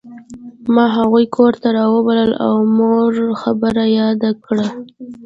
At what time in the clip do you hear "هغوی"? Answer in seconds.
0.97-1.25